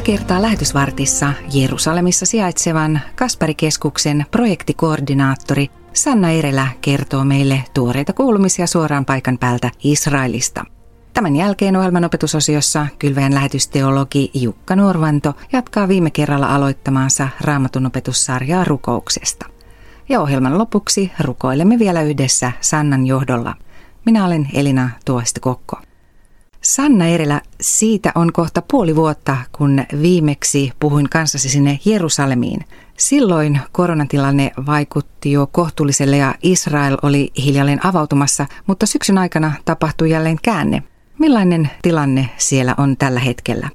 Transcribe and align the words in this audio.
Tällä 0.00 0.18
kertaa 0.18 0.42
lähetysvartissa 0.42 1.32
Jerusalemissa 1.52 2.26
sijaitsevan 2.26 3.00
Kasparikeskuksen 3.16 4.26
projektikoordinaattori 4.30 5.70
Sanna 5.92 6.30
Erelä 6.30 6.68
kertoo 6.80 7.24
meille 7.24 7.64
tuoreita 7.74 8.12
kuulumisia 8.12 8.66
suoraan 8.66 9.04
paikan 9.04 9.38
päältä 9.38 9.70
Israelista. 9.84 10.64
Tämän 11.12 11.36
jälkeen 11.36 11.76
ohjelmanopetusosiossa 11.76 12.86
kylväjän 12.98 13.34
lähetysteologi 13.34 14.30
Jukka 14.34 14.76
Nuorvanto 14.76 15.34
jatkaa 15.52 15.88
viime 15.88 16.10
kerralla 16.10 16.54
aloittamaansa 16.54 17.28
raamatun 17.40 17.86
opetussarjaa 17.86 18.64
rukouksesta. 18.64 19.46
Ja 20.08 20.20
ohjelman 20.20 20.58
lopuksi 20.58 21.12
rukoilemme 21.20 21.78
vielä 21.78 22.02
yhdessä 22.02 22.52
Sannan 22.60 23.06
johdolla. 23.06 23.54
Minä 24.06 24.24
olen 24.24 24.48
Elina 24.54 24.90
Tuoista 25.04 25.40
Kokko. 25.40 25.76
Sanna 26.62 27.06
Erelä, 27.06 27.40
siitä 27.60 28.12
on 28.14 28.32
kohta 28.32 28.62
puoli 28.70 28.96
vuotta, 28.96 29.36
kun 29.52 29.84
viimeksi 30.02 30.72
puhuin 30.80 31.08
kanssasi 31.10 31.48
sinne 31.48 31.78
Jerusalemiin. 31.84 32.64
Silloin 32.96 33.60
koronatilanne 33.72 34.50
vaikutti 34.66 35.32
jo 35.32 35.48
kohtuulliselle 35.52 36.16
ja 36.16 36.34
Israel 36.42 36.96
oli 37.02 37.30
hiljalleen 37.44 37.86
avautumassa, 37.86 38.46
mutta 38.66 38.86
syksyn 38.86 39.18
aikana 39.18 39.52
tapahtui 39.64 40.10
jälleen 40.10 40.36
käänne. 40.42 40.82
Millainen 41.18 41.70
tilanne 41.82 42.30
siellä 42.36 42.74
on 42.78 42.96
tällä 42.96 43.20
hetkellä? 43.20 43.68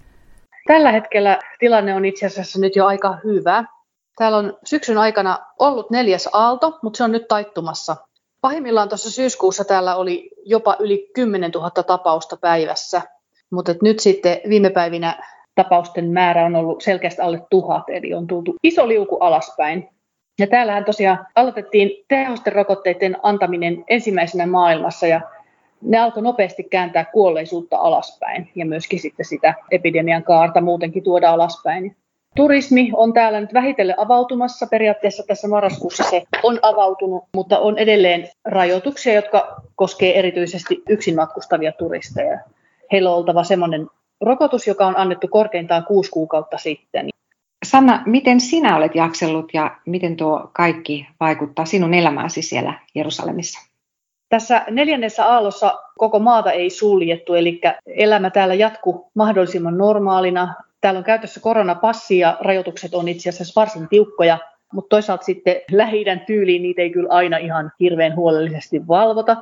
Tällä 0.68 0.92
hetkellä 0.92 1.40
tilanne 1.60 1.96
on 1.96 2.06
itse 2.06 2.26
asiassa 2.26 2.60
nyt 2.60 2.76
jo 2.76 2.86
aika 2.86 3.18
hyvä. 3.24 3.64
Täällä 4.18 4.38
on 4.38 4.58
syksyn 4.66 4.98
aikana 4.98 5.40
ollut 5.60 5.92
neljäs 5.92 6.30
aalto, 6.34 6.80
mutta 6.84 6.98
se 6.98 7.04
on 7.04 7.12
nyt 7.12 7.28
taittumassa. 7.28 7.96
Pahimmillaan 8.46 8.90
tuossa 8.90 9.12
syyskuussa 9.12 9.66
täällä 9.66 9.96
oli 9.96 10.30
jopa 10.44 10.76
yli 10.80 11.10
10 11.14 11.52
000 11.52 11.70
tapausta 11.70 12.38
päivässä, 12.38 13.02
mutta 13.52 13.76
nyt 13.82 14.00
sitten 14.00 14.38
viime 14.50 14.70
päivinä 14.70 15.24
tapausten 15.56 16.12
määrä 16.12 16.46
on 16.46 16.56
ollut 16.56 16.82
selkeästi 16.82 17.22
alle 17.22 17.42
tuhat, 17.50 17.84
eli 17.88 18.14
on 18.14 18.28
tultu 18.28 18.56
iso 18.64 18.88
liuku 18.88 19.18
alaspäin. 19.18 19.90
Ja 20.40 20.48
täällähän 20.48 20.86
tosiaan 20.86 21.28
aloitettiin 21.36 22.06
tehosten 22.08 22.54
rokotteiden 22.54 23.18
antaminen 23.24 23.84
ensimmäisenä 23.88 24.46
maailmassa 24.46 25.08
ja 25.08 25.22
ne 25.82 26.00
alkoi 26.00 26.24
nopeasti 26.24 26.64
kääntää 26.64 27.06
kuolleisuutta 27.06 27.78
alaspäin 27.78 28.52
ja 28.56 28.66
myöskin 28.66 29.00
sitten 29.00 29.26
sitä 29.26 29.54
epidemian 29.72 30.24
kaarta 30.24 30.62
muutenkin 30.62 31.04
tuoda 31.04 31.32
alaspäin. 31.32 31.96
Turismi 32.36 32.92
on 32.94 33.14
täällä 33.14 33.40
nyt 33.40 33.54
vähitellen 33.54 34.00
avautumassa. 34.00 34.68
Periaatteessa 34.68 35.24
tässä 35.28 35.48
marraskuussa 35.48 36.04
se 36.04 36.24
on 36.44 36.60
avautunut, 36.62 37.24
mutta 37.36 37.60
on 37.60 37.78
edelleen 37.78 38.30
rajoituksia, 38.46 39.14
jotka 39.14 39.62
koskee 39.76 40.20
erityisesti 40.20 40.84
yksin 40.90 41.16
matkustavia 41.16 41.72
turisteja. 41.72 42.40
Heillä 42.92 43.10
on 43.10 43.18
oltava 43.18 43.44
semmoinen 43.44 43.88
rokotus, 44.22 44.68
joka 44.68 44.86
on 44.88 44.98
annettu 44.98 45.28
korkeintaan 45.28 45.86
kuusi 45.86 46.12
kuukautta 46.12 46.58
sitten. 46.58 47.10
Sanna, 47.66 48.04
miten 48.06 48.40
sinä 48.40 48.78
olet 48.78 48.96
jaksellut 48.96 49.54
ja 49.54 49.78
miten 49.86 50.18
tuo 50.18 50.50
kaikki 50.54 51.08
vaikuttaa 51.20 51.66
sinun 51.66 51.94
elämääsi 51.94 52.42
siellä 52.42 52.74
Jerusalemissa? 52.96 53.60
Tässä 54.30 54.66
neljännessä 54.70 55.26
aallossa 55.26 55.80
koko 55.98 56.20
maata 56.20 56.52
ei 56.52 56.70
suljettu, 56.70 57.34
eli 57.34 57.62
elämä 57.88 58.30
täällä 58.30 58.54
jatkuu 58.54 59.12
mahdollisimman 59.14 59.78
normaalina. 59.78 60.54
Täällä 60.86 60.98
on 60.98 61.04
käytössä 61.04 61.40
koronapassi 61.40 62.20
ja 62.20 62.38
rajoitukset 62.40 62.94
on 62.94 63.08
itse 63.08 63.30
asiassa 63.30 63.62
varsin 63.62 63.88
tiukkoja, 63.90 64.38
mutta 64.74 64.90
toisaalta 64.90 65.24
sitten 65.24 65.56
lähi 65.72 66.06
tyyliin 66.28 66.62
niitä 66.62 66.82
ei 66.82 66.90
kyllä 66.90 67.10
aina 67.12 67.38
ihan 67.38 67.72
hirveän 67.80 68.16
huolellisesti 68.16 68.88
valvota. 68.88 69.38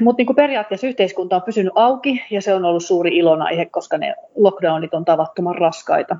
Mutta 0.00 0.22
niin 0.22 0.36
periaatteessa 0.36 0.86
yhteiskunta 0.86 1.36
on 1.36 1.42
pysynyt 1.42 1.72
auki 1.74 2.24
ja 2.30 2.42
se 2.42 2.54
on 2.54 2.64
ollut 2.64 2.84
suuri 2.84 3.16
ilonaihe, 3.16 3.66
koska 3.66 3.98
ne 3.98 4.14
lockdownit 4.36 4.94
on 4.94 5.04
tavattoman 5.04 5.58
raskaita. 5.58 6.16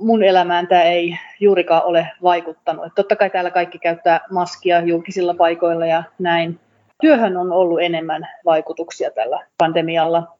Mun 0.00 0.22
elämään 0.22 0.68
tämä 0.68 0.82
ei 0.82 1.18
juurikaan 1.40 1.84
ole 1.84 2.08
vaikuttanut. 2.22 2.86
Et 2.86 2.92
totta 2.94 3.16
kai 3.16 3.30
täällä 3.30 3.50
kaikki 3.50 3.78
käyttää 3.78 4.20
maskia 4.30 4.80
julkisilla 4.80 5.34
paikoilla 5.34 5.86
ja 5.86 6.02
näin. 6.18 6.60
Työhön 7.00 7.36
on 7.36 7.52
ollut 7.52 7.80
enemmän 7.82 8.28
vaikutuksia 8.44 9.10
tällä 9.10 9.46
pandemialla. 9.58 10.37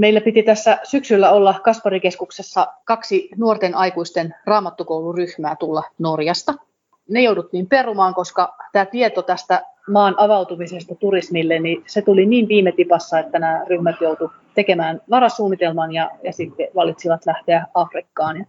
Meillä 0.00 0.20
piti 0.20 0.42
tässä 0.42 0.78
syksyllä 0.84 1.30
olla 1.30 1.60
Kasparikeskuksessa 1.64 2.66
kaksi 2.84 3.28
nuorten 3.36 3.74
aikuisten 3.74 4.34
raamattukouluryhmää 4.46 5.56
tulla 5.56 5.82
Norjasta. 5.98 6.54
Ne 7.10 7.22
jouduttiin 7.22 7.66
perumaan, 7.66 8.14
koska 8.14 8.56
tämä 8.72 8.86
tieto 8.86 9.22
tästä 9.22 9.62
maan 9.90 10.14
avautumisesta 10.18 10.94
turismille, 10.94 11.58
niin 11.58 11.82
se 11.86 12.02
tuli 12.02 12.26
niin 12.26 12.48
viime 12.48 12.72
tipassa, 12.72 13.18
että 13.18 13.38
nämä 13.38 13.64
ryhmät 13.68 13.96
joutuivat 14.00 14.34
tekemään 14.54 15.00
varasuunnitelman 15.10 15.92
ja, 15.92 16.10
ja 16.22 16.32
sitten 16.32 16.68
valitsivat 16.74 17.26
lähteä 17.26 17.66
Afrikkaan. 17.74 18.46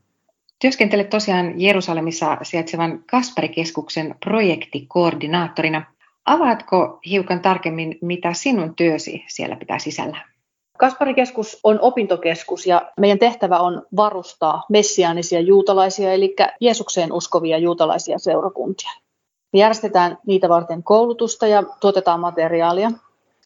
Työskentelet 0.62 1.10
tosiaan 1.10 1.62
Jerusalemissa 1.62 2.38
sijaitsevan 2.42 3.04
Kasparikeskuksen 3.12 4.16
projektikoordinaattorina. 4.26 5.86
Avaatko 6.26 7.00
hiukan 7.10 7.40
tarkemmin, 7.40 7.98
mitä 8.02 8.34
sinun 8.34 8.76
työsi 8.76 9.24
siellä 9.28 9.56
pitää 9.56 9.80
sisällä? 9.80 10.35
Kasparikeskus 10.78 11.60
on 11.64 11.80
opintokeskus 11.82 12.68
ja 12.68 12.92
meidän 13.00 13.20
tehtävä 13.20 13.60
on 13.60 13.86
varustaa 13.96 14.64
messiaanisia 14.70 15.40
juutalaisia, 15.40 16.14
eli 16.14 16.36
Jeesukseen 16.60 17.14
uskovia 17.14 17.58
juutalaisia 17.58 18.20
seurakuntia. 18.20 18.90
Me 19.54 19.60
järjestetään 19.60 20.18
niitä 20.28 20.50
varten 20.50 20.84
koulutusta 20.84 21.48
ja 21.48 21.64
tuotetaan 21.80 22.20
materiaalia. 22.20 22.92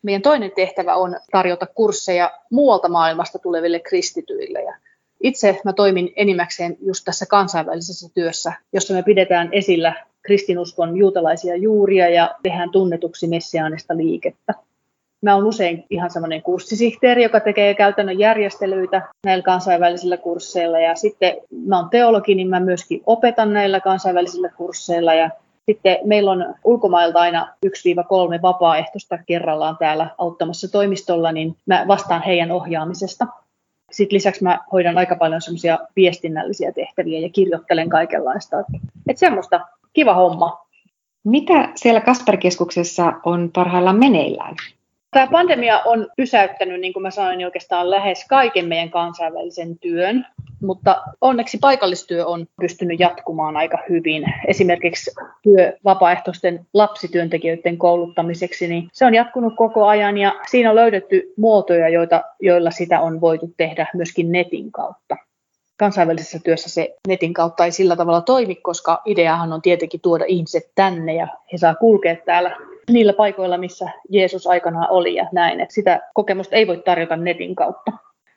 Meidän 0.03 0.22
toinen 0.22 0.51
tehtävä 0.56 0.95
on 0.95 1.16
tarjota 1.31 1.66
kursseja 1.66 2.31
muualta 2.51 2.89
maailmasta 2.89 3.39
tuleville 3.39 3.79
kristityille. 3.79 4.62
Ja 4.62 4.75
itse 5.23 5.62
mä 5.66 5.73
toimin 5.73 6.13
enimmäkseen 6.16 6.78
just 6.81 7.06
tässä 7.06 7.25
kansainvälisessä 7.25 8.09
työssä, 8.13 8.53
jossa 8.73 8.94
me 8.94 9.03
pidetään 9.03 9.50
esillä 9.51 10.06
kristinuskon 10.22 10.97
juutalaisia 10.97 11.56
juuria 11.56 12.09
ja 12.09 12.35
tehdään 12.44 12.72
tunnetuksi 12.72 13.28
messiaanista 13.28 13.97
liikettä. 13.97 14.53
Mä 15.22 15.35
olen 15.35 15.47
usein 15.47 15.85
ihan 15.90 16.09
semmoinen 16.09 16.41
kurssisihteeri, 16.41 17.24
joka 17.24 17.40
tekee 17.40 17.74
käytännön 17.74 18.19
järjestelyitä 18.19 19.02
näillä 19.25 19.44
kansainvälisillä 19.44 20.18
kursseilla. 20.18 20.80
Ja 20.80 20.96
sitten 20.96 21.38
mä 21.68 21.80
olen 21.80 21.90
teologi, 21.90 22.35
niin 22.35 22.50
mä 22.50 22.59
myöskin 22.59 23.02
opetan 23.06 23.53
näillä 23.53 23.80
kansainvälisillä 23.80 24.50
kursseilla. 24.50 25.13
Ja 25.13 25.30
sitten 25.66 25.97
meillä 26.03 26.31
on 26.31 26.56
ulkomailta 26.63 27.19
aina 27.19 27.47
1-3 27.66 27.69
vapaaehtoista 28.41 29.18
kerrallaan 29.18 29.78
täällä 29.78 30.09
auttamassa 30.18 30.72
toimistolla, 30.72 31.31
niin 31.31 31.56
mä 31.66 31.86
vastaan 31.88 32.24
heidän 32.24 32.51
ohjaamisesta. 32.51 33.28
Sitten 33.91 34.16
lisäksi 34.16 34.44
mä 34.44 34.59
hoidan 34.72 34.97
aika 34.97 35.16
paljon 35.16 35.41
semmoisia 35.41 35.80
viestinnällisiä 35.96 36.72
tehtäviä 36.72 37.19
ja 37.19 37.30
kirjoittelen 37.30 37.90
kaikenlaista. 37.90 38.59
Että 39.09 39.19
semmoista 39.19 39.59
kiva 39.94 40.13
homma. 40.13 40.66
Mitä 41.24 41.69
siellä 41.75 42.01
Kasperkeskuksessa 42.01 43.13
on 43.24 43.50
parhaillaan 43.56 44.00
meneillään? 44.00 44.56
Tämä 45.12 45.28
pandemia 45.31 45.80
on 45.86 46.08
pysäyttänyt, 46.18 46.81
niin 46.81 46.94
kuin 46.94 47.03
mä 47.03 47.12
sanoin, 47.12 47.46
oikeastaan 47.46 47.90
lähes 47.90 48.25
kaiken 48.28 48.68
meidän 48.68 48.90
kansainvälisen 48.90 49.80
työn, 49.80 50.25
mutta 50.62 51.02
onneksi 51.22 51.58
paikallistyö 51.58 52.25
on 52.25 52.47
pystynyt 52.62 53.00
jatkumaan 53.00 53.58
aika 53.58 53.78
hyvin. 53.90 54.24
Esimerkiksi 54.48 55.12
työ 55.44 55.78
vapaaehtoisten 55.84 56.66
lapsityöntekijöiden 56.74 57.78
kouluttamiseksi, 57.78 58.68
niin 58.68 58.90
se 58.94 59.06
on 59.06 59.16
jatkunut 59.16 59.53
koko 59.56 59.88
ajan 59.88 60.18
ja 60.18 60.36
siinä 60.50 60.69
on 60.69 60.75
löydetty 60.75 61.34
muotoja, 61.38 61.90
joita, 61.90 62.24
joilla 62.42 62.72
sitä 62.72 63.02
on 63.02 63.22
voitu 63.22 63.53
tehdä 63.58 63.88
myöskin 63.94 64.31
netin 64.31 64.72
kautta 64.72 65.16
kansainvälisessä 65.79 66.40
työssä 66.44 66.69
se 66.69 66.95
netin 67.07 67.34
kautta 67.34 67.66
ei 67.66 67.72
sillä 67.72 67.95
tavalla 67.95 68.21
toimi, 68.21 68.56
koska 68.56 69.01
ideahan 69.06 69.54
on 69.54 69.62
tietenkin 69.62 70.01
tuoda 70.01 70.25
ihmiset 70.27 70.71
tänne 70.75 71.13
ja 71.13 71.27
he 71.51 71.57
saa 71.57 71.75
kulkea 71.75 72.15
täällä 72.25 72.57
niillä 72.92 73.13
paikoilla, 73.13 73.57
missä 73.57 73.89
Jeesus 74.09 74.48
aikanaan 74.48 74.88
oli 74.89 75.15
ja 75.15 75.27
näin. 75.31 75.59
Että 75.59 75.74
sitä 75.74 76.00
kokemusta 76.13 76.56
ei 76.56 76.68
voi 76.68 76.77
tarjota 76.77 77.15
netin 77.15 77.56
kautta. 77.56 77.92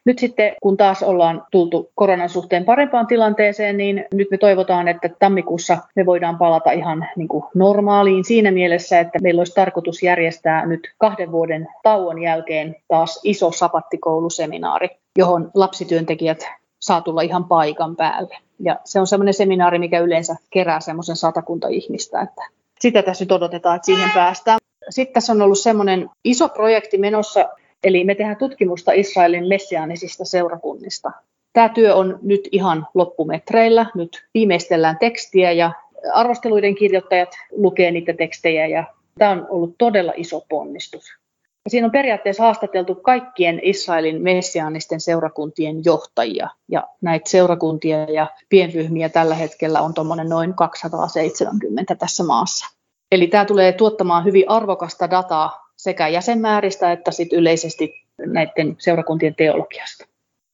Nyt 0.05 0.19
sitten, 0.19 0.55
kun 0.63 0.77
taas 0.77 1.03
ollaan 1.03 1.47
tultu 1.51 1.91
koronan 1.95 2.29
suhteen 2.29 2.65
parempaan 2.65 3.07
tilanteeseen, 3.07 3.77
niin 3.77 4.05
nyt 4.15 4.31
me 4.31 4.39
toivotaan, 4.39 4.89
että 4.89 5.11
tammikuussa 5.19 5.79
me 5.97 6.07
voidaan 6.07 6.39
palata 6.39 6.73
ihan 6.73 7.09
niin 7.17 7.29
kuin 7.29 7.45
normaaliin 7.55 8.25
siinä 8.25 8.51
mielessä, 8.51 9.01
että 9.01 9.19
meillä 9.23 9.41
olisi 9.41 9.55
tarkoitus 9.55 10.03
järjestää 10.03 10.67
nyt 10.67 10.95
kahden 10.99 11.33
vuoden 11.33 11.69
tauon 11.83 12.23
jälkeen 12.23 12.77
taas 12.89 13.21
iso 13.25 13.53
sapattikouluseminaari, 13.53 14.89
johon 15.19 15.51
lapsityöntekijät 15.55 16.47
saa 16.83 17.01
tulla 17.01 17.23
ihan 17.23 17.45
paikan 17.45 17.97
päälle. 17.97 18.37
Ja 18.59 18.77
se 18.85 19.01
on 19.01 19.07
semmoinen 19.07 19.35
seminaari, 19.35 19.79
mikä 19.79 20.01
yleensä 20.01 20.37
kerää 20.51 20.81
semmoisen 20.81 21.17
satakunta 21.17 21.69
ihmistä, 21.69 22.21
että 22.21 22.43
sitä 22.81 23.03
tässä 23.03 23.25
nyt 23.25 23.33
odotetaan, 23.33 23.77
että 23.77 23.87
siihen 23.87 24.11
päästään. 24.15 24.59
Sitten 24.91 25.15
tässä 25.15 25.33
on 25.33 25.43
ollut 25.43 25.59
semmoinen 25.59 26.11
iso 26.25 26.49
projekti 26.49 26.99
menossa, 26.99 27.49
eli 27.85 28.05
me 28.05 28.15
tehdään 28.15 28.37
tutkimusta 28.37 28.93
Israelin 28.93 29.49
messiaanisista 29.49 30.25
seurakunnista. 30.25 31.13
Tämä 31.53 31.69
työ 31.69 31.95
on 31.95 32.19
nyt 32.23 32.49
ihan 32.53 32.87
loppumetreillä. 32.95 33.87
Nyt 33.95 34.25
viimeistellään 34.35 34.99
tekstiä 34.99 35.53
ja 35.53 35.73
arvosteluiden 36.13 36.75
kirjoittajat 36.75 37.29
lukee 37.51 37.91
niitä 37.91 38.13
tekstejä 38.13 38.67
ja 38.67 38.85
tämä 39.19 39.31
on 39.31 39.47
ollut 39.51 39.75
todella 39.79 40.13
iso 40.17 40.45
ponnistus. 40.49 41.22
Siinä 41.69 41.87
on 41.87 41.91
periaatteessa 41.91 42.43
haastateltu 42.43 42.95
kaikkien 42.95 43.61
Israelin 43.63 44.23
messiaanisten 44.23 45.01
seurakuntien 45.01 45.85
johtajia. 45.85 46.49
Ja 46.69 46.89
näitä 47.01 47.31
seurakuntia 47.31 48.05
ja 48.05 48.27
pienryhmiä 48.49 49.09
tällä 49.09 49.35
hetkellä 49.35 49.81
on 49.81 49.95
tuommoinen 49.95 50.29
noin 50.29 50.55
270 50.55 51.95
tässä 51.95 52.25
maassa. 52.25 52.67
Eli 53.13 53.27
tämä 53.27 53.45
tulee 53.45 53.73
tuottamaan 53.73 54.25
hyvin 54.25 54.51
arvokasta 54.51 55.11
dataa 55.11 55.69
sekä 55.77 56.09
jäsenmääristä 56.09 56.93
että 56.93 57.11
sit 57.11 57.33
yleisesti 57.33 57.95
näiden 58.27 58.77
seurakuntien 58.79 59.35
teologiasta. 59.35 60.05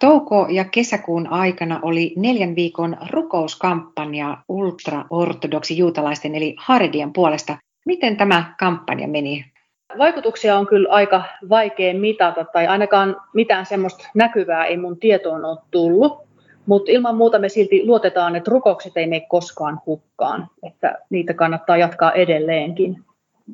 Touko- 0.00 0.46
ja 0.50 0.64
kesäkuun 0.64 1.26
aikana 1.26 1.80
oli 1.82 2.12
neljän 2.16 2.56
viikon 2.56 2.96
rukouskampanja 3.10 4.38
ultraortodoksi 4.48 5.78
juutalaisten 5.78 6.34
eli 6.34 6.56
Haredien 6.58 7.12
puolesta. 7.12 7.58
Miten 7.86 8.16
tämä 8.16 8.54
kampanja 8.58 9.08
meni? 9.08 9.44
Vaikutuksia 9.98 10.58
on 10.58 10.66
kyllä 10.66 10.88
aika 10.90 11.22
vaikea 11.48 11.94
mitata, 11.94 12.44
tai 12.44 12.66
ainakaan 12.66 13.16
mitään 13.34 13.66
semmoista 13.66 14.08
näkyvää 14.14 14.66
ei 14.66 14.76
mun 14.76 14.98
tietoon 14.98 15.44
ole 15.44 15.58
tullut. 15.70 16.28
Mutta 16.66 16.92
ilman 16.92 17.16
muuta 17.16 17.38
me 17.38 17.48
silti 17.48 17.86
luotetaan, 17.86 18.36
että 18.36 18.50
rukoukset 18.50 18.96
ei 18.96 19.06
mene 19.06 19.26
koskaan 19.28 19.80
hukkaan, 19.86 20.48
että 20.62 20.98
niitä 21.10 21.34
kannattaa 21.34 21.76
jatkaa 21.76 22.12
edelleenkin. 22.12 23.04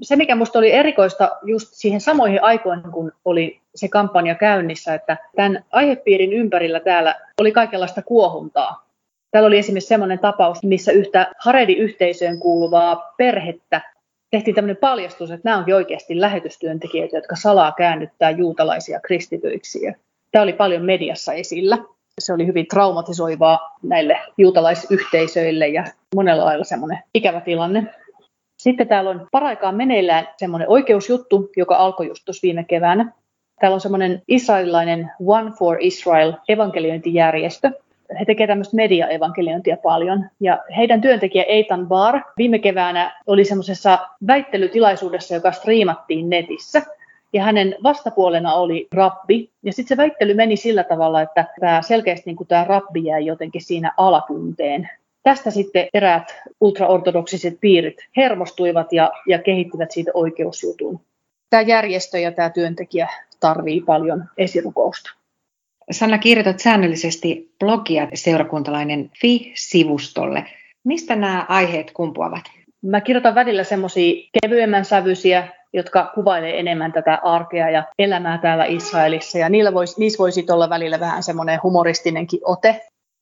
Se, 0.02 0.16
mikä 0.16 0.34
minusta 0.34 0.58
oli 0.58 0.72
erikoista 0.72 1.30
just 1.42 1.68
siihen 1.72 2.00
samoihin 2.00 2.42
aikoihin, 2.42 2.92
kun 2.92 3.12
oli 3.24 3.60
se 3.74 3.88
kampanja 3.88 4.34
käynnissä, 4.34 4.94
että 4.94 5.16
tämän 5.36 5.64
aihepiirin 5.72 6.32
ympärillä 6.32 6.80
täällä 6.80 7.14
oli 7.40 7.52
kaikenlaista 7.52 8.02
kuohuntaa. 8.02 8.86
Täällä 9.30 9.46
oli 9.46 9.58
esimerkiksi 9.58 9.88
sellainen 9.88 10.18
tapaus, 10.18 10.62
missä 10.62 10.92
yhtä 10.92 11.32
Haredi-yhteisöön 11.38 12.38
kuuluvaa 12.38 13.14
perhettä 13.16 13.93
tehtiin 14.34 14.54
tämmöinen 14.54 14.76
paljastus, 14.76 15.30
että 15.30 15.48
nämä 15.48 15.58
onkin 15.58 15.74
oikeasti 15.74 16.20
lähetystyöntekijöitä, 16.20 17.16
jotka 17.16 17.36
salaa 17.36 17.72
käännyttää 17.72 18.30
juutalaisia 18.30 19.00
kristityiksi. 19.00 19.78
Tämä 20.32 20.42
oli 20.42 20.52
paljon 20.52 20.84
mediassa 20.84 21.32
esillä. 21.32 21.78
Se 22.20 22.32
oli 22.32 22.46
hyvin 22.46 22.66
traumatisoivaa 22.66 23.76
näille 23.82 24.18
juutalaisyhteisöille 24.38 25.68
ja 25.68 25.84
monella 26.14 26.44
lailla 26.44 26.64
semmoinen 26.64 26.98
ikävä 27.14 27.40
tilanne. 27.40 27.86
Sitten 28.58 28.88
täällä 28.88 29.10
on 29.10 29.28
paraikaan 29.32 29.74
meneillään 29.74 30.28
semmoinen 30.36 30.68
oikeusjuttu, 30.68 31.50
joka 31.56 31.76
alkoi 31.76 32.08
just 32.08 32.24
tuossa 32.24 32.42
viime 32.42 32.64
keväänä. 32.64 33.12
Täällä 33.60 33.74
on 33.74 33.80
semmoinen 33.80 34.22
israelilainen 34.28 35.10
One 35.26 35.50
for 35.50 35.76
Israel 35.80 36.32
evankeliointijärjestö, 36.48 37.70
he 38.20 38.24
tekevät 38.24 38.48
tämmöistä 38.48 38.76
media-evankeliointia 38.76 39.76
paljon. 39.76 40.24
Ja 40.40 40.58
heidän 40.76 41.00
työntekijä 41.00 41.42
Eitan 41.42 41.88
Bar 41.88 42.20
viime 42.38 42.58
keväänä 42.58 43.20
oli 43.26 43.44
semmoisessa 43.44 43.98
väittelytilaisuudessa, 44.26 45.34
joka 45.34 45.52
striimattiin 45.52 46.30
netissä. 46.30 46.82
Ja 47.32 47.42
hänen 47.42 47.76
vastapuolena 47.82 48.54
oli 48.54 48.88
rabbi. 48.94 49.50
Ja 49.62 49.72
sitten 49.72 49.88
se 49.88 49.96
väittely 49.96 50.34
meni 50.34 50.56
sillä 50.56 50.84
tavalla, 50.84 51.22
että 51.22 51.44
tämä 51.60 51.82
selkeästi 51.82 52.30
niin 52.32 52.46
tämä 52.48 52.64
rabbi 52.64 53.04
jäi 53.04 53.26
jotenkin 53.26 53.62
siinä 53.62 53.92
alakunteen. 53.96 54.88
Tästä 55.22 55.50
sitten 55.50 55.86
eräät 55.94 56.42
ultraortodoksiset 56.60 57.58
piirit 57.60 57.96
hermostuivat 58.16 58.92
ja, 58.92 59.12
ja 59.28 59.38
kehittivät 59.38 59.90
siitä 59.90 60.10
oikeusjutun. 60.14 61.00
Tämä 61.50 61.62
järjestö 61.62 62.18
ja 62.18 62.32
tämä 62.32 62.50
työntekijä 62.50 63.08
tarvii 63.40 63.80
paljon 63.80 64.24
esirukousta. 64.38 65.23
Sanna, 65.90 66.18
kirjoitat 66.18 66.58
säännöllisesti 66.58 67.54
blogia 67.58 68.08
seurakuntalainen 68.14 69.10
Fi-sivustolle. 69.20 70.44
Mistä 70.84 71.16
nämä 71.16 71.46
aiheet 71.48 71.90
kumpuavat? 71.90 72.44
Mä 72.82 73.00
kirjoitan 73.00 73.34
välillä 73.34 73.64
semmoisia 73.64 74.28
kevyemmän 74.42 74.84
sävyisiä, 74.84 75.48
jotka 75.72 76.12
kuvailee 76.14 76.60
enemmän 76.60 76.92
tätä 76.92 77.18
arkea 77.22 77.70
ja 77.70 77.84
elämää 77.98 78.38
täällä 78.38 78.64
Israelissa. 78.64 79.38
Ja 79.38 79.48
niillä 79.48 79.74
vois, 79.74 79.98
niissä 79.98 80.18
voisi 80.18 80.46
olla 80.50 80.70
välillä 80.70 81.00
vähän 81.00 81.22
semmoinen 81.22 81.60
humoristinenkin 81.62 82.40
ote. 82.44 82.80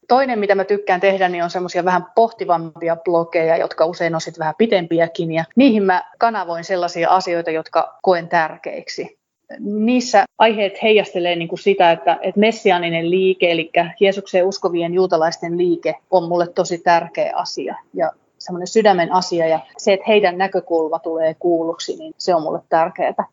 Toinen, 0.08 0.38
mitä 0.38 0.54
mä 0.54 0.64
tykkään 0.64 1.00
tehdä, 1.00 1.28
niin 1.28 1.44
on 1.44 1.50
semmoisia 1.50 1.84
vähän 1.84 2.06
pohtivampia 2.14 2.96
blogeja, 2.96 3.56
jotka 3.56 3.86
usein 3.86 4.14
on 4.14 4.20
sitten 4.20 4.40
vähän 4.40 4.54
pitempiäkin. 4.58 5.32
Ja 5.32 5.44
niihin 5.56 5.82
mä 5.82 6.02
kanavoin 6.18 6.64
sellaisia 6.64 7.08
asioita, 7.10 7.50
jotka 7.50 7.98
koen 8.02 8.28
tärkeiksi 8.28 9.21
niissä 9.60 10.24
aiheet 10.38 10.82
heijastelee 10.82 11.36
niin 11.36 11.48
kuin 11.48 11.58
sitä, 11.58 11.92
että, 11.92 12.18
että 12.22 12.40
messianinen 12.40 13.10
liike, 13.10 13.50
eli 13.50 13.70
Jeesukseen 14.00 14.46
uskovien 14.46 14.94
juutalaisten 14.94 15.58
liike, 15.58 15.94
on 16.10 16.28
mulle 16.28 16.46
tosi 16.46 16.78
tärkeä 16.78 17.32
asia 17.36 17.76
ja 17.94 18.10
semmoinen 18.38 18.66
sydämen 18.66 19.12
asia. 19.12 19.46
Ja 19.46 19.60
se, 19.78 19.92
että 19.92 20.04
heidän 20.08 20.38
näkökulma 20.38 20.98
tulee 20.98 21.34
kuulluksi, 21.34 21.96
niin 21.96 22.14
se 22.18 22.34
on 22.34 22.42
mulle 22.42 22.60
tärkeää. 22.68 23.24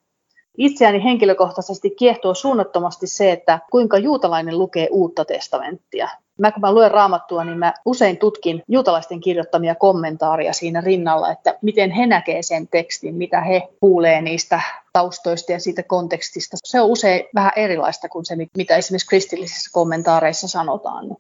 Itseäni 0.57 1.04
henkilökohtaisesti 1.04 1.89
kiehtoo 1.89 2.33
suunnattomasti 2.33 3.07
se, 3.07 3.31
että 3.31 3.60
kuinka 3.71 3.98
juutalainen 3.98 4.60
lukee 4.60 4.88
uutta 4.92 5.25
testamenttia. 5.25 6.10
Mä 6.39 6.51
kun 6.51 6.62
mä 6.62 6.74
luen 6.74 6.92
raamattua, 6.92 7.44
niin 7.44 7.57
mä 7.57 7.74
usein 7.86 8.18
tutkin 8.18 8.63
juutalaisten 8.68 9.19
kirjoittamia 9.19 9.75
kommentaaria 9.75 10.54
siinä 10.54 10.81
rinnalla, 10.81 11.31
että 11.31 11.57
miten 11.62 11.92
he 11.92 12.07
näkee 12.07 12.42
sen 12.42 12.68
tekstin, 12.68 13.16
mitä 13.16 13.42
he 13.42 13.68
kuulee 13.80 14.21
niistä 14.21 14.62
taustoista 14.94 15.51
ja 15.51 15.59
siitä 15.59 15.83
kontekstista. 15.83 16.57
Se 16.63 16.81
on 16.81 16.89
usein 16.89 17.24
vähän 17.36 17.51
erilaista 17.56 18.09
kuin 18.09 18.25
se, 18.25 18.38
mitä 18.57 18.75
esimerkiksi 18.75 19.07
kristillisissä 19.07 19.69
kommentaareissa 19.74 20.47
sanotaan. 20.47 21.18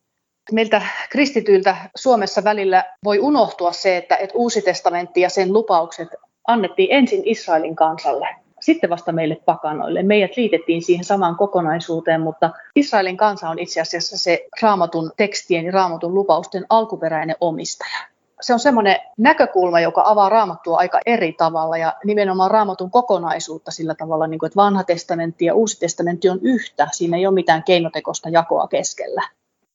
Meiltä 0.51 0.81
kristityiltä 1.09 1.75
Suomessa 1.95 2.43
välillä 2.43 2.83
voi 3.03 3.19
unohtua 3.19 3.71
se, 3.71 3.97
että, 3.97 4.15
että 4.15 4.37
Uusi 4.37 4.61
testamentti 4.61 5.21
ja 5.21 5.29
sen 5.29 5.53
lupaukset 5.53 6.09
annettiin 6.47 6.91
ensin 6.91 7.21
Israelin 7.25 7.75
kansalle 7.75 8.27
sitten 8.59 8.89
vasta 8.89 9.11
meille 9.11 9.37
pakanoille. 9.45 10.03
Meidät 10.03 10.37
liitettiin 10.37 10.81
siihen 10.81 11.05
samaan 11.05 11.35
kokonaisuuteen, 11.35 12.21
mutta 12.21 12.49
Israelin 12.75 13.17
kansa 13.17 13.49
on 13.49 13.59
itse 13.59 13.81
asiassa 13.81 14.17
se 14.17 14.47
raamatun 14.61 15.11
tekstien 15.17 15.65
ja 15.65 15.71
raamatun 15.71 16.13
lupausten 16.13 16.65
alkuperäinen 16.69 17.35
omistaja. 17.41 17.99
Se 18.41 18.53
on 18.53 18.59
semmoinen 18.59 18.95
näkökulma, 19.17 19.79
joka 19.79 20.01
avaa 20.05 20.29
raamattua 20.29 20.77
aika 20.77 20.99
eri 21.05 21.33
tavalla 21.33 21.77
ja 21.77 21.93
nimenomaan 22.05 22.51
raamatun 22.51 22.91
kokonaisuutta 22.91 23.71
sillä 23.71 23.95
tavalla, 23.95 24.27
niin 24.27 24.39
kuin, 24.39 24.47
että 24.47 24.55
vanha 24.55 24.83
testamentti 24.83 25.45
ja 25.45 25.55
uusi 25.55 25.79
testamentti 25.79 26.29
on 26.29 26.39
yhtä. 26.41 26.87
Siinä 26.91 27.17
ei 27.17 27.27
ole 27.27 27.33
mitään 27.33 27.63
keinotekosta 27.63 28.29
jakoa 28.29 28.67
keskellä. 28.67 29.21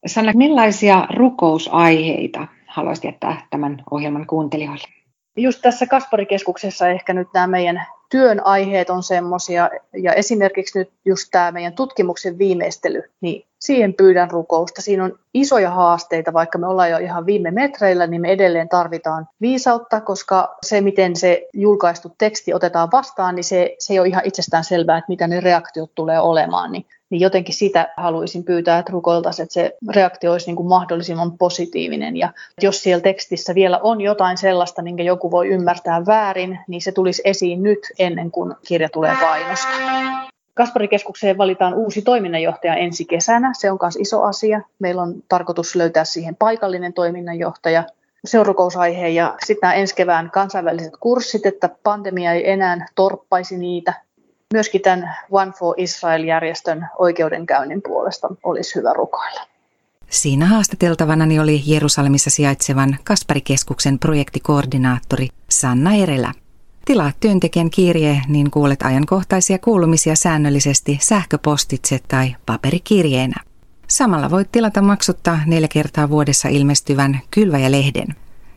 Sanna, 0.07 0.33
millaisia 0.35 1.07
rukousaiheita 1.17 2.47
haluaisit 2.67 3.05
jättää 3.05 3.47
tämän 3.51 3.83
ohjelman 3.91 4.27
kuuntelijoille? 4.27 4.89
Just 5.37 5.63
tässä 5.63 5.87
Kasparikeskuksessa 5.87 6.89
ehkä 6.89 7.13
nyt 7.13 7.29
nämä 7.35 7.47
meidän 7.47 7.87
työn 8.11 8.47
aiheet 8.47 8.91
on 8.91 9.03
semmoisia, 9.03 9.71
ja 10.03 10.13
esimerkiksi 10.13 10.79
nyt 10.79 10.91
just 11.05 11.29
tämä 11.31 11.53
meidän 11.53 11.73
tutkimuksen 11.73 12.39
viimeistely, 12.39 13.03
niin 13.21 13.47
siihen 13.65 13.95
pyydän 13.95 14.31
rukousta. 14.31 14.83
Siinä 14.83 15.05
on 15.05 15.19
isoja 15.35 15.71
haasteita, 15.71 16.33
vaikka 16.33 16.59
me 16.59 16.67
ollaan 16.67 16.91
jo 16.91 16.99
ihan 16.99 17.27
viime 17.27 17.51
metreillä, 17.51 18.07
niin 18.07 18.21
me 18.21 18.33
edelleen 18.33 18.69
tarvitaan 18.69 19.29
viisautta, 19.41 20.01
koska 20.01 20.57
se, 20.63 20.81
miten 20.81 21.17
se 21.17 21.49
julkaistu 21.53 22.13
teksti 22.19 22.55
otetaan 22.55 22.89
vastaan, 22.93 23.35
niin 23.35 23.45
se, 23.45 23.75
se 23.79 23.93
ei 23.93 23.99
ole 23.99 24.09
ihan 24.09 24.23
itsestään 24.25 24.65
selvää, 24.65 24.99
että 24.99 25.09
mitä 25.09 25.27
ne 25.29 25.41
reaktiot 25.41 25.95
tulee 25.95 26.21
olemaan. 26.21 26.73
Niin 26.73 26.87
niin 27.11 27.21
jotenkin 27.21 27.55
sitä 27.55 27.93
haluaisin 27.97 28.45
pyytää, 28.45 28.79
että 28.79 28.93
rukoiltaisiin, 28.93 29.45
että 29.45 29.53
se 29.53 29.77
reaktio 29.95 30.33
olisi 30.33 30.47
niin 30.47 30.57
kuin 30.57 30.69
mahdollisimman 30.69 31.39
positiivinen. 31.39 32.17
Ja 32.17 32.33
jos 32.63 32.83
siellä 32.83 33.03
tekstissä 33.03 33.55
vielä 33.55 33.79
on 33.83 34.01
jotain 34.01 34.39
sellaista, 34.39 34.83
minkä 34.83 35.03
joku 35.03 35.31
voi 35.31 35.49
ymmärtää 35.49 36.07
väärin, 36.07 36.59
niin 36.69 36.83
se 36.83 36.93
tulisi 36.93 37.23
esiin 37.25 37.63
nyt 37.63 37.79
ennen 37.99 38.31
kuin 38.31 38.55
kirja 38.67 38.89
tulee 38.89 39.17
painosta. 39.21 39.69
Kasparikeskukseen 40.55 41.39
valitaan 41.39 41.75
uusi 41.75 42.03
toiminnanjohtaja 42.03 42.75
ensi 42.75 43.05
kesänä. 43.05 43.53
Se 43.55 43.71
on 43.71 43.79
myös 43.83 43.97
iso 43.97 44.23
asia. 44.23 44.61
Meillä 44.79 45.03
on 45.03 45.15
tarkoitus 45.29 45.77
löytää 45.77 46.05
siihen 46.05 46.37
paikallinen 46.37 46.93
toiminnanjohtaja 46.93 47.85
seurukousaihe 48.25 49.09
ja 49.09 49.35
sitten 49.45 49.69
nämä 49.69 49.75
ensi 49.75 49.95
kevään 49.95 50.31
kansainväliset 50.31 50.93
kurssit, 51.01 51.47
että 51.47 51.69
pandemia 51.83 52.33
ei 52.33 52.51
enää 52.51 52.87
torppaisi 52.95 53.59
niitä 53.59 53.95
myöskin 54.53 54.81
tämän 54.81 55.17
One 55.31 55.53
for 55.53 55.75
Israel-järjestön 55.77 56.89
oikeudenkäynnin 56.99 57.83
puolesta 57.83 58.29
olisi 58.43 58.75
hyvä 58.75 58.93
rukoilla. 58.93 59.41
Siinä 60.11 60.47
haastateltavana 60.47 61.25
oli 61.43 61.63
Jerusalemissa 61.67 62.31
sijaitsevan 62.31 62.97
Kasparikeskuksen 63.05 63.99
projektikoordinaattori 63.99 65.29
Sanna 65.51 65.95
Erelä. 65.95 66.33
Tilaa 66.85 67.13
työntekijän 67.21 67.71
kirje, 67.71 68.23
niin 68.29 68.51
kuulet 68.51 68.83
ajankohtaisia 68.83 69.59
kuulumisia 69.59 70.17
säännöllisesti 70.17 70.99
sähköpostitse 71.01 72.01
tai 72.09 72.37
paperikirjeenä. 72.47 73.43
Samalla 73.89 74.31
voit 74.31 74.53
tilata 74.53 74.83
maksutta 74.83 75.39
neljä 75.47 75.69
kertaa 75.69 76.11
vuodessa 76.11 76.49
ilmestyvän 76.49 77.21
Kylväjä-lehden. 77.31 78.15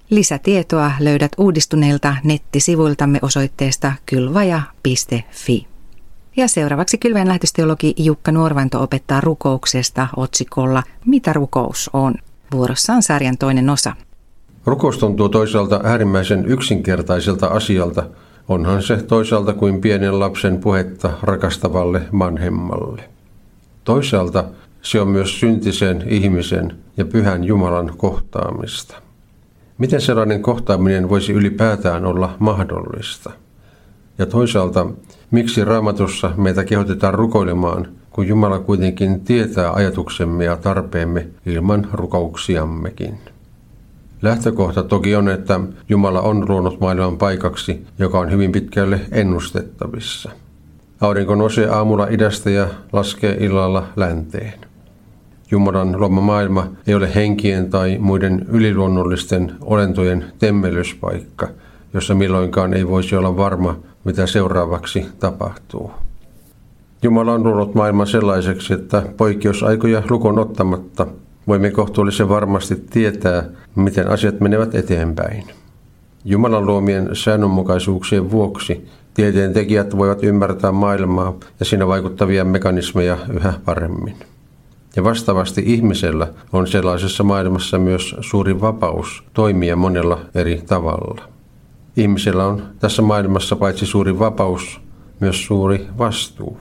Lisätietoa 0.09 0.91
löydät 0.99 1.31
uudistuneilta 1.37 2.15
nettisivuiltamme 2.23 3.19
osoitteesta 3.21 3.93
kylvaja.fi. 4.05 5.67
Ja 6.37 6.47
seuraavaksi 6.47 6.97
kylvän 6.97 7.27
lähetysteologi 7.27 7.93
Jukka 7.97 8.31
Nuorvanto 8.31 8.83
opettaa 8.83 9.21
rukouksesta 9.21 10.07
otsikolla 10.17 10.83
Mitä 11.05 11.33
rukous 11.33 11.89
on? 11.93 12.15
Vuorossa 12.51 12.93
on 12.93 13.03
sarjan 13.03 13.37
toinen 13.37 13.69
osa. 13.69 13.95
Rukous 14.67 14.97
tuntuu 14.97 15.29
toisaalta 15.29 15.81
äärimmäisen 15.83 16.45
yksinkertaiselta 16.45 17.47
asialta, 17.47 18.03
onhan 18.47 18.83
se 18.83 18.97
toisaalta 18.97 19.53
kuin 19.53 19.81
pienen 19.81 20.19
lapsen 20.19 20.57
puhetta 20.57 21.09
rakastavalle 21.21 22.01
vanhemmalle. 22.19 23.03
Toisaalta 23.83 24.43
se 24.81 25.01
on 25.01 25.07
myös 25.07 25.39
syntisen 25.39 26.03
ihmisen 26.07 26.73
ja 26.97 27.05
pyhän 27.05 27.43
Jumalan 27.43 27.93
kohtaamista. 27.97 29.01
Miten 29.77 30.01
sellainen 30.01 30.41
kohtaaminen 30.41 31.09
voisi 31.09 31.33
ylipäätään 31.33 32.05
olla 32.05 32.35
mahdollista? 32.39 33.31
Ja 34.17 34.25
toisaalta, 34.25 34.85
miksi 35.31 35.65
raamatussa 35.65 36.31
meitä 36.37 36.63
kehotetaan 36.63 37.13
rukoilemaan, 37.13 37.87
kun 38.09 38.27
Jumala 38.27 38.59
kuitenkin 38.59 39.21
tietää 39.21 39.71
ajatuksemme 39.73 40.45
ja 40.45 40.57
tarpeemme 40.57 41.27
ilman 41.45 41.87
rukouksiammekin? 41.93 43.17
Lähtökohta 44.21 44.83
toki 44.83 45.15
on, 45.15 45.29
että 45.29 45.59
Jumala 45.89 46.21
on 46.21 46.45
luonut 46.49 46.79
maailman 46.79 47.17
paikaksi, 47.17 47.85
joka 47.99 48.19
on 48.19 48.31
hyvin 48.31 48.51
pitkälle 48.51 48.99
ennustettavissa. 49.11 50.31
Aurinko 51.01 51.35
nousee 51.35 51.69
aamulla 51.69 52.07
idästä 52.07 52.49
ja 52.49 52.67
laskee 52.93 53.37
illalla 53.39 53.87
länteen. 53.95 54.53
Jumalan 55.51 55.99
luoma 55.99 56.21
maailma 56.21 56.67
ei 56.87 56.95
ole 56.95 57.15
henkien 57.15 57.69
tai 57.69 57.97
muiden 57.99 58.45
yliluonnollisten 58.49 59.51
olentojen 59.61 60.25
temmelyspaikka, 60.39 61.47
jossa 61.93 62.15
milloinkaan 62.15 62.73
ei 62.73 62.87
voisi 62.87 63.15
olla 63.15 63.37
varma, 63.37 63.79
mitä 64.03 64.27
seuraavaksi 64.27 65.05
tapahtuu. 65.19 65.91
Jumala 67.03 67.33
on 67.33 67.43
luonut 67.43 67.75
maailman 67.75 68.07
sellaiseksi, 68.07 68.73
että 68.73 69.03
poikkeusaikoja 69.17 70.03
lukon 70.09 70.39
ottamatta 70.39 71.07
voimme 71.47 71.71
kohtuullisen 71.71 72.29
varmasti 72.29 72.75
tietää, 72.75 73.43
miten 73.75 74.07
asiat 74.07 74.39
menevät 74.39 74.75
eteenpäin. 74.75 75.43
Jumalan 76.25 76.65
luomien 76.65 77.09
säännönmukaisuuksien 77.13 78.31
vuoksi 78.31 78.87
tieteen 79.13 79.53
tekijät 79.53 79.97
voivat 79.97 80.23
ymmärtää 80.23 80.71
maailmaa 80.71 81.33
ja 81.59 81.65
siinä 81.65 81.87
vaikuttavia 81.87 82.45
mekanismeja 82.45 83.17
yhä 83.33 83.53
paremmin. 83.65 84.15
Ja 84.95 85.03
vastaavasti 85.03 85.63
ihmisellä 85.65 86.27
on 86.53 86.67
sellaisessa 86.67 87.23
maailmassa 87.23 87.79
myös 87.79 88.15
suuri 88.21 88.61
vapaus 88.61 89.23
toimia 89.33 89.75
monella 89.75 90.19
eri 90.35 90.61
tavalla. 90.67 91.21
Ihmisellä 91.97 92.45
on 92.45 92.63
tässä 92.79 93.01
maailmassa 93.01 93.55
paitsi 93.55 93.85
suuri 93.85 94.19
vapaus, 94.19 94.81
myös 95.19 95.45
suuri 95.45 95.87
vastuu. 95.97 96.57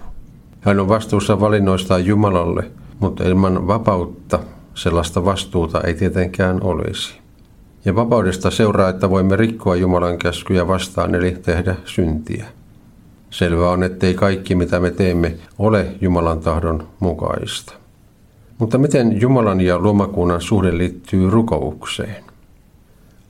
Hän 0.61 0.81
on 0.81 0.89
vastuussa 0.89 1.41
valinnoistaan 1.41 2.07
Jumalalle, 2.07 2.71
mutta 3.01 3.25
ilman 3.25 3.67
vapautta 3.67 4.39
sellaista 4.77 5.25
vastuuta 5.25 5.81
ei 5.81 5.95
tietenkään 5.95 6.63
olisi. 6.63 7.15
Ja 7.85 7.95
vapaudesta 7.95 8.51
seuraa, 8.51 8.89
että 8.89 9.11
voimme 9.11 9.37
rikkoa 9.37 9.77
Jumalan 9.77 10.19
käskyjä 10.19 10.69
vastaan, 10.69 11.15
eli 11.15 11.37
tehdä 11.43 11.77
syntiä. 11.85 12.47
Selvä 13.31 13.71
on, 13.71 13.83
ettei 13.83 14.15
kaikki 14.15 14.55
mitä 14.55 14.81
me 14.81 14.91
teemme 14.91 15.37
ole 15.59 15.87
Jumalan 16.01 16.41
tahdon 16.41 16.89
mukaista. 17.01 17.75
Mutta 18.59 18.79
miten 18.79 19.21
Jumalan 19.21 19.61
ja 19.61 19.79
luomakunnan 19.79 20.41
suhde 20.41 20.79
liittyy 20.79 21.31
rukoukseen? 21.31 22.25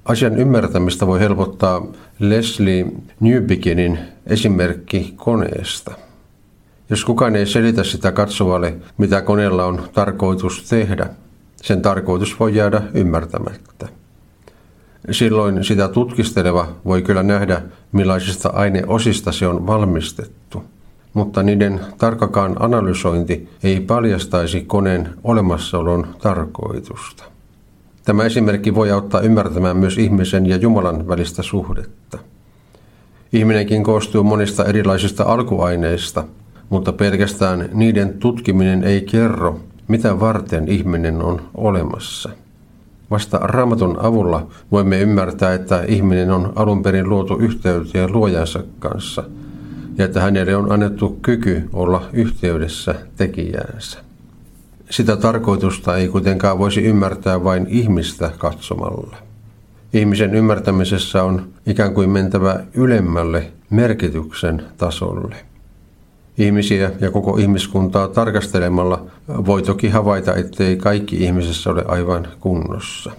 Asian 0.05 0.39
ymmärtämistä 0.39 1.07
voi 1.07 1.21
helpottaa 1.21 1.87
Leslie 2.19 2.87
Newbiginin 3.21 3.99
esimerkki 4.27 5.15
koneesta. 5.17 5.95
Jos 6.91 7.05
kukaan 7.05 7.37
ei 7.37 7.47
selitä 7.47 7.85
sitä 7.85 8.13
katsovalle, 8.13 8.75
mitä 8.99 9.23
koneella 9.23 9.65
on 9.65 9.89
tarkoitus 9.93 10.69
tehdä, 10.69 11.07
sen 11.67 11.83
tarkoitus 11.83 12.41
voi 12.41 12.55
jäädä 12.55 12.83
ymmärtämättä. 12.95 13.89
Silloin 15.11 15.65
sitä 15.65 15.89
tutkisteleva 15.89 16.69
voi 16.85 17.03
kyllä 17.03 17.23
nähdä, 17.23 17.63
millaisista 17.93 18.49
aineosista 18.49 19.33
se 19.33 19.47
on 19.47 19.67
valmistettu– 19.67 20.65
mutta 21.17 21.43
niiden 21.43 21.81
tarkakaan 21.99 22.57
analysointi 22.59 23.49
ei 23.63 23.81
paljastaisi 23.81 24.61
koneen 24.61 25.09
olemassaolon 25.25 26.07
tarkoitusta. 26.23 27.25
Tämä 28.05 28.25
esimerkki 28.25 28.75
voi 28.75 28.91
auttaa 28.91 29.21
ymmärtämään 29.21 29.77
myös 29.77 29.99
ihmisen 29.99 30.47
ja 30.47 30.57
Jumalan 30.57 31.09
välistä 31.09 31.43
suhdetta. 31.43 32.19
Ihminenkin 33.33 33.85
koostuu 33.85 34.25
monista 34.25 34.65
erilaisista 34.65 35.25
alkuaineista, 35.25 36.25
mutta 36.69 36.93
pelkästään 36.93 37.69
niiden 37.73 38.15
tutkiminen 38.19 38.85
ei 38.85 39.01
kerro, 39.01 39.61
mitä 39.89 40.21
varten 40.21 40.69
ihminen 40.69 41.23
on 41.23 41.43
olemassa. 41.55 42.31
Vasta 43.11 43.39
raamatun 43.39 43.97
avulla 44.01 44.47
voimme 44.73 45.01
ymmärtää, 45.01 45.55
että 45.55 45.83
ihminen 45.89 46.31
on 46.31 46.53
alun 46.57 46.83
perin 46.83 47.09
luotu 47.09 47.37
yhteyteen 47.37 48.13
luojansa 48.13 48.63
kanssa– 48.79 49.25
ja 49.99 50.05
että 50.05 50.21
hänelle 50.21 50.57
on 50.57 50.73
annettu 50.73 51.19
kyky 51.23 51.69
olla 51.73 52.09
yhteydessä 52.13 52.95
tekijäänsä. 53.17 53.99
Sitä 54.91 55.17
tarkoitusta 55.17 55.97
ei 55.97 56.09
kuitenkaan 56.09 56.59
voisi 56.59 56.85
ymmärtää 56.85 57.45
vain 57.45 57.67
ihmistä 57.69 58.31
katsomalla. 58.39 59.17
Ihmisen 59.93 60.35
ymmärtämisessä 60.35 61.23
on 61.23 61.49
ikään 61.67 61.95
kuin 61.95 62.11
mentävä 62.11 62.61
ylemmälle 62.75 63.53
merkityksen 63.71 64.63
tasolle. 64.77 65.37
Ihmisiä 66.39 66.91
ja 67.01 67.11
koko 67.11 67.37
ihmiskuntaa 67.37 68.09
tarkastelemalla 68.09 69.07
voi 69.29 69.63
toki 69.63 69.89
havaita, 69.89 70.35
ettei 70.35 70.77
kaikki 70.77 71.17
ihmisessä 71.17 71.71
ole 71.71 71.85
aivan 71.89 72.29
kunnossa. 72.41 73.13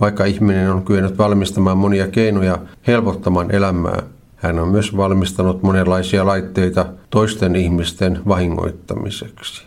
Vaikka 0.00 0.24
ihminen 0.24 0.70
on 0.70 0.84
kyennyt 0.84 1.18
valmistamaan 1.18 1.78
monia 1.78 2.08
keinoja 2.08 2.58
helpottamaan 2.86 3.50
elämää, 3.50 4.02
hän 4.36 4.58
on 4.58 4.68
myös 4.68 4.96
valmistanut 4.96 5.62
monenlaisia 5.62 6.26
laitteita 6.26 6.86
toisten 7.10 7.56
ihmisten 7.56 8.20
vahingoittamiseksi. 8.28 9.62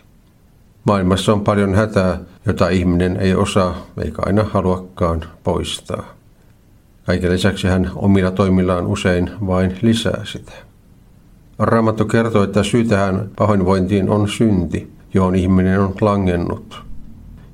Maailmassa 0.84 1.32
on 1.32 1.40
paljon 1.40 1.74
hätää, 1.74 2.18
jota 2.46 2.68
ihminen 2.68 3.16
ei 3.16 3.34
osaa 3.34 3.86
eikä 4.04 4.22
aina 4.26 4.44
haluakaan 4.44 5.24
poistaa. 5.44 6.04
Kaiken 7.06 7.32
lisäksi 7.32 7.68
hän 7.68 7.90
omilla 7.96 8.30
toimillaan 8.30 8.86
usein 8.86 9.30
vain 9.46 9.78
lisää 9.82 10.20
sitä. 10.24 10.67
Raamattu 11.58 12.04
kertoo, 12.04 12.42
että 12.42 12.62
syy 12.62 12.84
tähän 12.84 13.30
pahoinvointiin 13.36 14.10
on 14.10 14.28
synti, 14.28 14.92
johon 15.14 15.34
ihminen 15.34 15.80
on 15.80 15.94
langennut. 16.00 16.82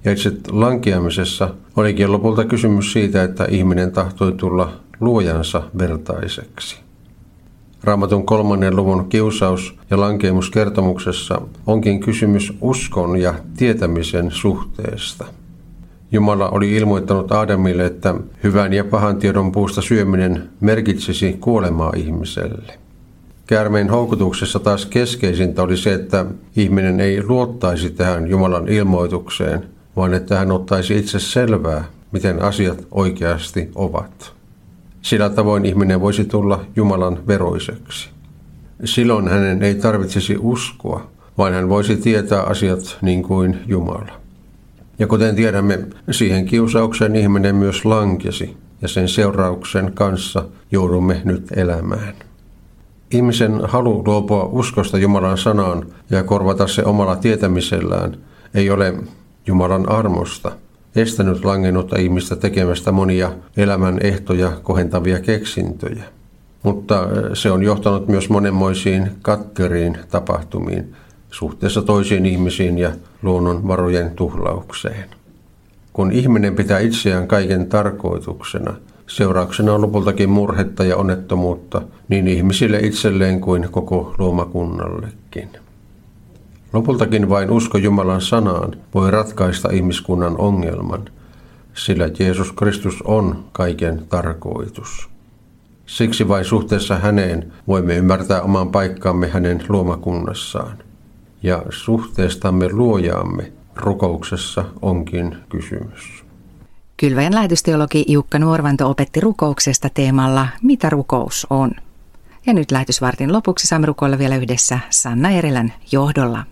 Ja 0.05 0.13
itse 0.13 0.33
lankeamisessa 0.51 1.55
olikin 1.77 2.13
lopulta 2.13 2.45
kysymys 2.45 2.93
siitä, 2.93 3.23
että 3.23 3.45
ihminen 3.51 3.93
tahtoi 3.93 4.33
tulla 4.33 4.73
luojansa 5.01 5.63
vertaiseksi. 5.79 6.77
Raamatun 7.85 8.27
kolmannen 8.27 8.77
luvun 8.77 9.09
kiusaus- 9.09 9.75
ja 9.91 10.01
lankeemuskertomuksessa 10.01 11.41
onkin 11.67 12.01
kysymys 12.01 12.53
uskon 12.61 13.21
ja 13.21 13.35
tietämisen 13.57 14.31
suhteesta. 14.31 15.25
Jumala 16.13 16.49
oli 16.49 16.77
ilmoittanut 16.77 17.33
Aadamille, 17.33 17.87
että 17.87 18.15
hyvän 18.43 18.73
ja 18.73 18.85
pahan 18.85 19.17
tiedon 19.17 19.53
puusta 19.53 19.83
syöminen 19.83 20.49
merkitsisi 20.61 21.33
kuolemaa 21.41 21.93
ihmiselle. 21.97 22.84
Käärmeen 23.47 23.91
houkutuksessa 23.91 24.59
taas 24.59 24.87
keskeisintä 24.87 25.63
oli 25.63 25.77
se, 25.77 25.95
että 25.95 26.27
ihminen 26.57 27.01
ei 27.01 27.23
luottaisi 27.27 27.91
tähän 27.91 28.27
Jumalan 28.27 28.69
ilmoitukseen, 28.69 29.65
vaan 29.97 30.15
että 30.15 30.39
hän 30.39 30.53
ottaisi 30.53 30.99
itse 30.99 31.19
selvää, 31.19 31.85
miten 32.13 32.43
asiat 32.43 32.87
oikeasti 32.91 33.71
ovat. 33.75 34.33
Sillä 35.03 35.31
tavoin 35.31 35.65
ihminen 35.65 36.01
voisi 36.01 36.25
tulla 36.25 36.65
Jumalan 36.77 37.19
veroiseksi. 37.27 38.09
Silloin 38.85 39.29
hänen 39.29 39.63
ei 39.63 39.75
tarvitsisi 39.75 40.37
uskoa, 40.41 41.11
vaan 41.39 41.53
hän 41.53 41.69
voisi 41.69 41.97
tietää 41.97 42.43
asiat 42.43 42.99
niin 43.03 43.23
kuin 43.23 43.59
Jumala. 43.67 44.13
Ja 44.99 45.07
kuten 45.07 45.37
tiedämme, 45.37 45.87
siihen 46.11 46.47
kiusaukseen 46.47 47.17
ihminen 47.17 47.57
myös 47.57 47.85
lankesi, 47.85 48.57
ja 48.83 48.89
sen 48.89 49.09
seurauksen 49.09 49.93
kanssa 49.93 50.45
joudumme 50.73 51.23
nyt 51.25 51.53
elämään. 51.57 52.15
Ihmisen 53.11 53.61
halu 53.65 54.03
luopua 54.07 54.45
uskosta 54.53 54.99
Jumalan 54.99 55.39
sanaan 55.39 55.87
ja 56.11 56.23
korvata 56.23 56.67
se 56.67 56.85
omalla 56.85 57.17
tietämisellään 57.17 58.17
ei 58.55 58.71
ole 58.71 58.95
Jumalan 59.47 59.89
armosta– 59.89 60.53
estänyt 60.97 61.45
langennutta 61.45 61.99
ihmistä 61.99 62.37
tekemästä 62.37 62.93
monia 62.93 63.33
elämän 63.57 63.99
ehtoja 64.03 64.53
kohentavia 64.63 65.21
keksintöjä. 65.21 66.05
Mutta 66.63 67.09
se 67.35 67.51
on 67.51 67.63
johtanut 67.63 68.09
myös 68.09 68.29
monenmoisiin 68.29 69.11
katkeriin 69.23 69.99
tapahtumiin 70.11 70.95
suhteessa 71.31 71.83
toisiin 71.83 72.27
ihmisiin 72.27 72.79
ja 72.79 72.93
luonnonvarojen 73.23 74.11
tuhlaukseen. 74.11 75.05
Kun 75.93 76.13
ihminen 76.13 76.55
pitää 76.55 76.79
itseään 76.79 77.29
kaiken 77.29 77.67
tarkoituksena, 77.67 78.75
seurauksena 79.07 79.75
on 79.75 79.81
lopultakin 79.81 80.31
murhetta 80.31 80.85
ja 80.85 80.97
onnettomuutta 80.97 81.83
niin 82.09 82.29
ihmisille 82.29 82.79
itselleen 82.79 83.41
kuin 83.41 83.69
koko 83.71 84.15
luomakunnallekin. 84.19 85.49
Lopultakin 86.73 87.29
vain 87.29 87.51
usko 87.51 87.79
Jumalan 87.79 88.21
sanaan 88.21 88.77
voi 88.95 89.11
ratkaista 89.11 89.71
ihmiskunnan 89.73 90.39
ongelman, 90.39 91.05
sillä 91.75 92.11
Jeesus 92.19 92.53
Kristus 92.53 93.03
on 93.03 93.45
kaiken 93.53 94.05
tarkoitus. 94.09 95.09
Siksi 95.87 96.29
vain 96.29 96.45
suhteessa 96.45 96.97
häneen 96.97 97.53
voimme 97.69 97.97
ymmärtää 97.97 98.43
oman 98.43 98.69
paikkaamme 98.69 99.29
hänen 99.29 99.63
luomakunnassaan. 99.69 100.79
Ja 101.43 101.63
suhteestamme 101.71 102.69
luojaamme 102.73 103.53
rukouksessa 103.77 104.65
onkin 104.83 105.37
kysymys. 105.49 106.24
Kylväjän 106.97 107.35
lähetysteologi 107.35 108.05
Jukka 108.09 108.39
Nuorvanto 108.39 108.91
opetti 108.91 109.21
rukouksesta 109.21 109.89
teemalla 109.95 110.47
Mitä 110.63 110.91
rukous 110.91 111.47
on? 111.51 111.71
Ja 112.47 112.55
nyt 112.55 112.71
lähetysvartin 112.71 113.33
lopuksi 113.33 113.67
saamme 113.67 113.87
rukoilla 113.87 114.19
vielä 114.19 114.37
yhdessä 114.37 114.79
Sanna 114.91 115.31
Erelän 115.31 115.73
johdolla. 115.93 116.45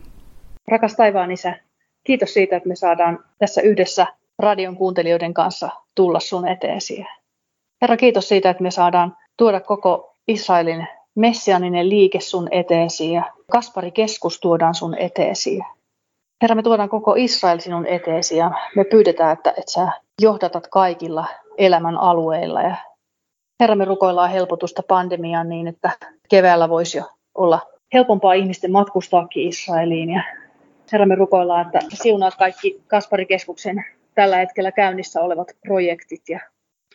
Rakas 0.69 0.95
taivaan 0.95 1.31
isä, 1.31 1.59
kiitos 2.05 2.35
siitä, 2.35 2.57
että 2.57 2.69
me 2.69 2.77
saadaan 2.77 3.25
tässä 3.39 3.61
yhdessä 3.61 4.07
radion 4.39 4.77
kuuntelijoiden 4.77 5.35
kanssa 5.35 5.71
tulla 5.95 6.21
sun 6.21 6.49
eteesi. 6.49 7.05
Herra, 7.83 7.97
kiitos 7.97 8.29
siitä, 8.29 8.51
että 8.51 8.63
me 8.63 8.71
saadaan 8.71 9.17
tuoda 9.37 9.61
koko 9.61 10.17
Israelin 10.29 10.87
messianinen 11.15 11.89
liike 11.89 12.21
sun 12.21 12.49
eteesi 12.51 13.13
ja 13.13 13.33
Kaspari 13.51 13.91
Keskus 13.91 14.41
tuodaan 14.41 14.75
sun 14.75 14.99
eteesi. 14.99 15.61
Herra, 16.43 16.57
me 16.57 16.63
tuodaan 16.63 16.89
koko 16.89 17.15
Israel 17.19 17.59
sinun 17.59 17.87
eteesi 17.87 18.37
ja 18.37 18.51
me 18.77 18.85
pyydetään, 18.85 19.33
että, 19.33 19.51
että 19.51 19.73
sä 19.73 19.89
johdatat 20.23 20.67
kaikilla 20.67 21.27
elämän 21.59 21.97
alueilla. 21.97 22.63
Ja 22.63 22.77
Herra, 23.61 23.77
me 23.77 23.85
rukoillaan 23.85 24.31
helpotusta 24.31 24.83
pandemiaan 24.89 25.49
niin, 25.49 25.69
että 25.69 25.91
keväällä 26.31 26.69
voisi 26.69 26.99
jo 26.99 27.05
olla 27.35 27.61
helpompaa 27.95 28.33
ihmisten 28.33 28.73
matkustaakin 28.73 29.49
Israeliin. 29.49 30.11
Ja 30.11 30.23
Herra, 30.93 31.07
me 31.07 31.15
rukoillaan, 31.15 31.67
että 31.67 31.81
siunaat 31.95 32.35
kaikki 32.35 32.83
Kasparikeskuksen 32.87 33.85
tällä 34.15 34.37
hetkellä 34.37 34.73
käynnissä 34.73 35.21
olevat 35.21 35.49
projektit. 35.67 36.23
Ja 36.29 36.41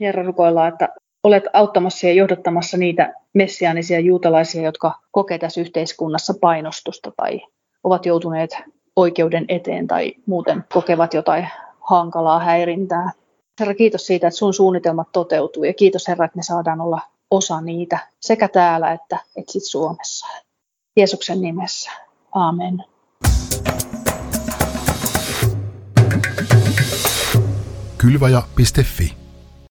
Herra, 0.02 0.24
rukoillaan, 0.24 0.74
että 0.74 0.90
olet 1.24 1.44
auttamassa 1.54 2.08
ja 2.08 2.14
johdattamassa 2.14 2.78
niitä 2.78 3.14
messiaanisia 3.34 4.00
juutalaisia, 4.00 4.62
jotka 4.62 4.92
kokee 5.12 5.38
tässä 5.38 5.62
yhteiskunnassa 5.62 6.34
painostusta 6.42 7.12
tai 7.18 7.42
ovat 7.84 8.06
joutuneet 8.06 8.58
oikeuden 8.98 9.46
eteen 9.48 9.88
tai 9.88 10.14
muuten 10.26 10.64
kokevat 10.74 11.14
jotain 11.14 11.48
hankalaa 11.80 12.40
häirintää. 12.40 13.12
Herra, 13.60 13.74
kiitos 13.74 14.08
siitä, 14.08 14.28
että 14.28 14.38
sun 14.38 14.54
suunnitelmat 14.54 15.08
toteutuu 15.12 15.64
ja 15.64 15.74
kiitos 15.74 16.08
Herra, 16.08 16.26
että 16.26 16.38
me 16.38 16.44
saadaan 16.44 16.82
olla 16.82 17.02
osa 17.32 17.62
niitä 17.62 18.00
sekä 18.20 18.48
täällä 18.48 18.92
että, 18.92 19.20
että 19.38 19.52
sit 19.52 19.64
Suomessa. 19.66 20.28
Jeesuksen 20.98 21.42
nimessä. 21.42 21.92
Amen. 22.32 22.84
Kylvaja.fi 27.98 29.27